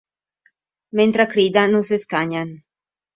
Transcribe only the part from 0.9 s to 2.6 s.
Mentre criden no s'escanyen.